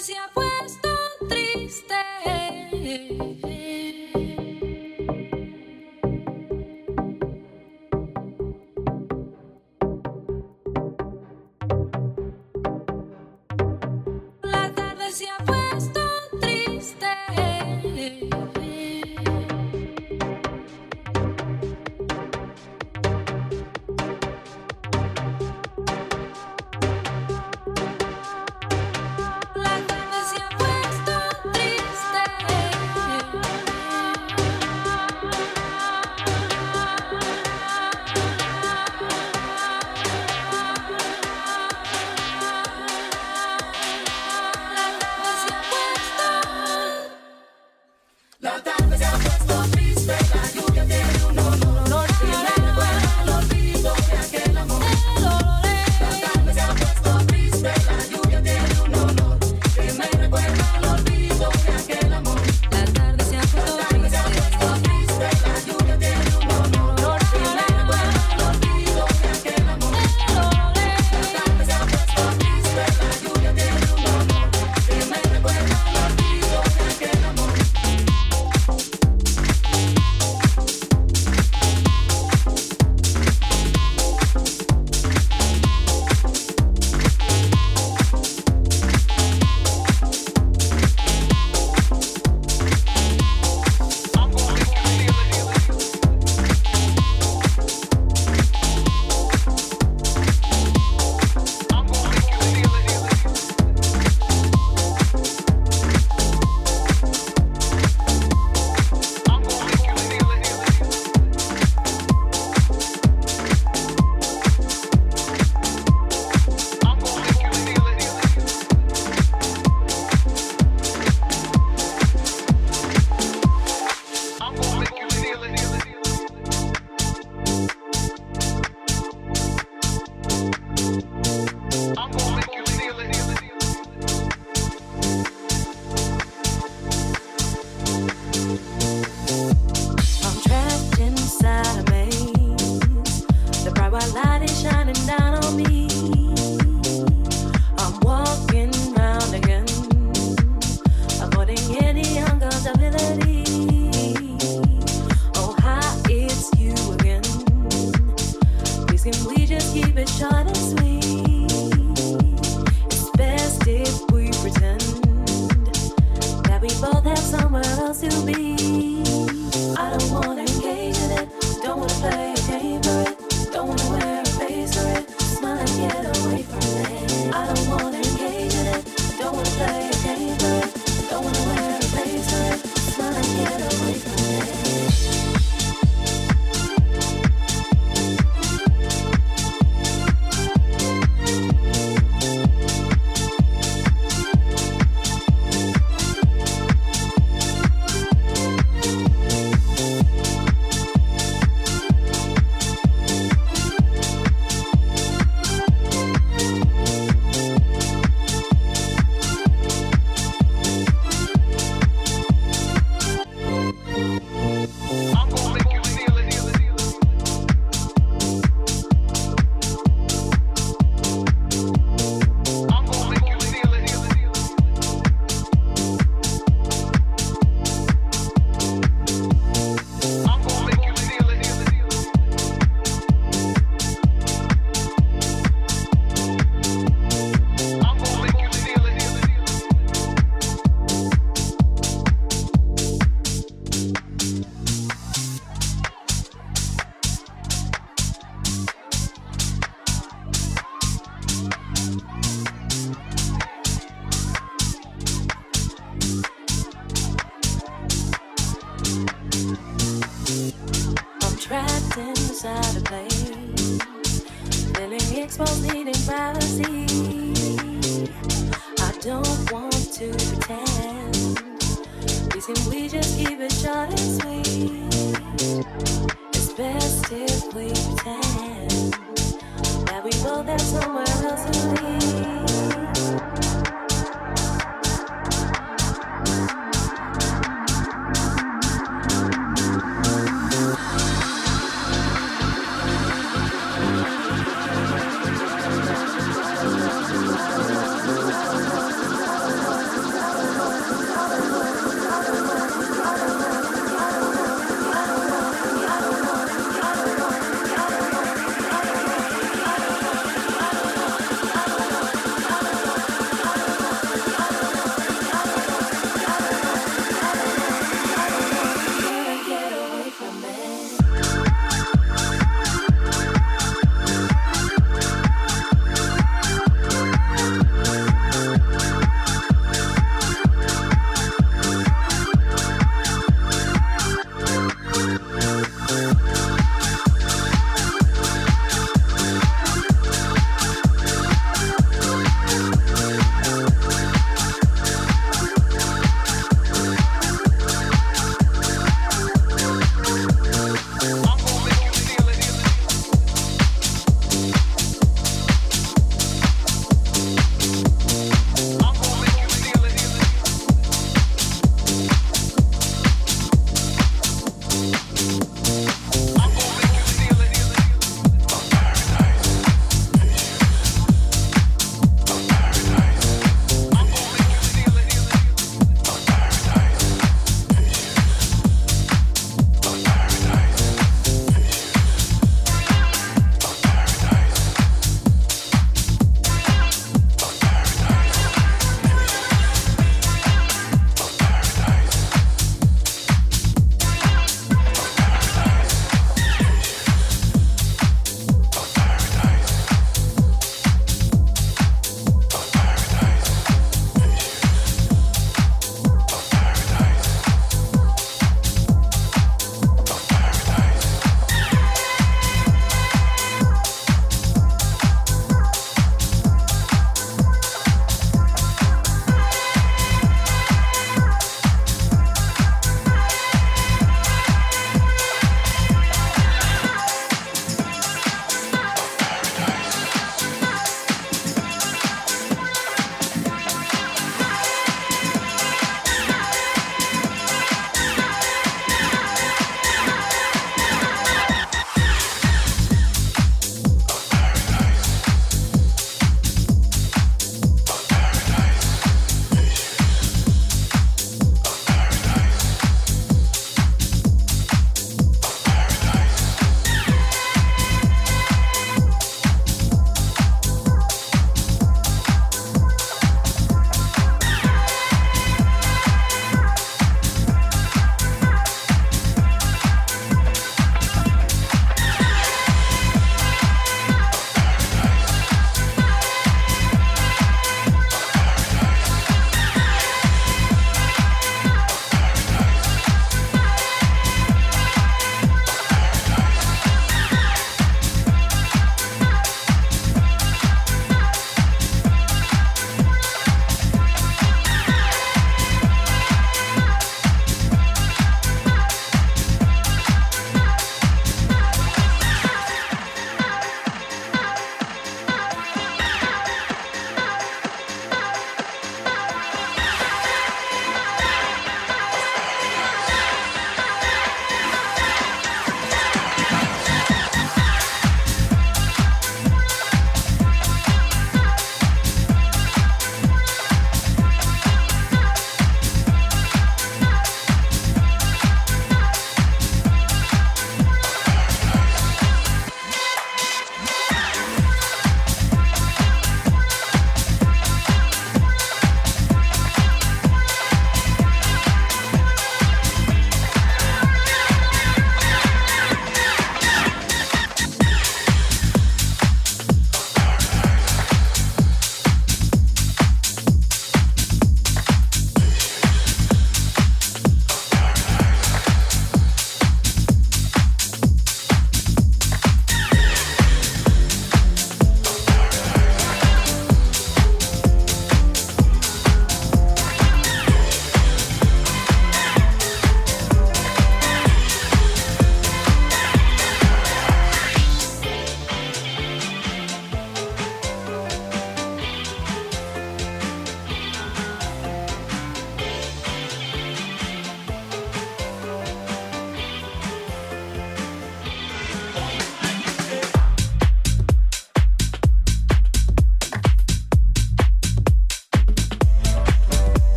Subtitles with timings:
[0.00, 0.29] iglesia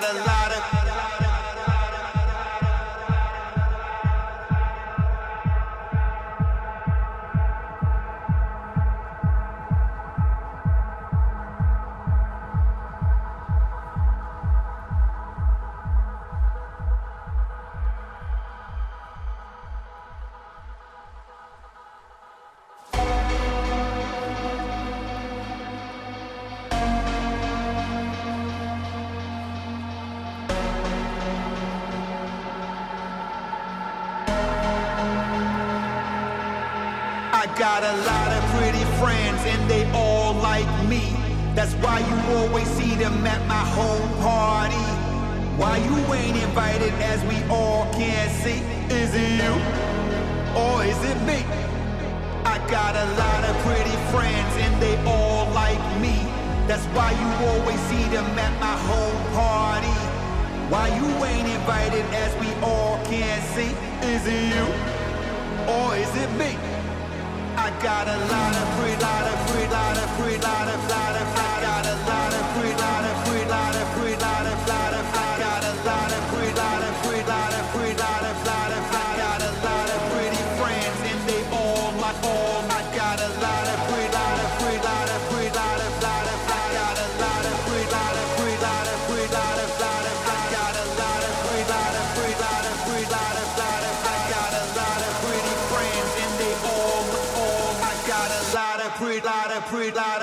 [0.00, 0.29] gotta love.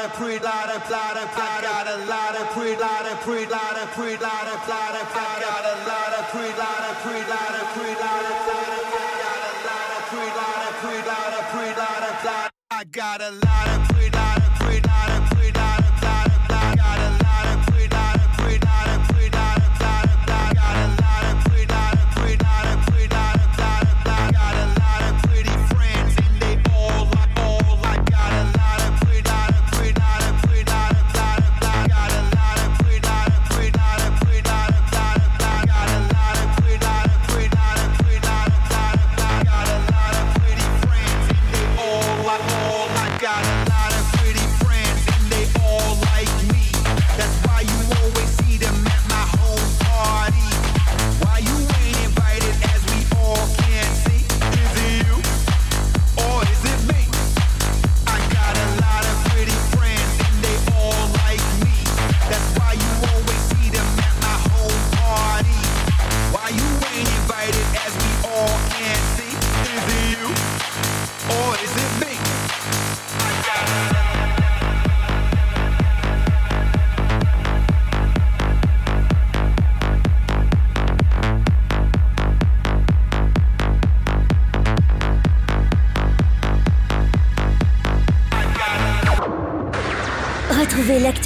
[0.07, 3.75] of pre lot of lot of I got lot of pre lot of pre lot
[3.77, 7.19] of pre lot of lot of I got a lot of pre lot of pre
[7.31, 10.73] lot of pre lot of lot of I got a lot of pre lot of
[10.81, 13.96] pre lot of pre lot of lot I got a lot of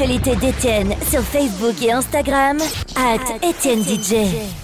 [0.02, 2.58] l'actualité d'Étienne sur Facebook et Instagram,
[2.96, 4.61] at Étienne DJ.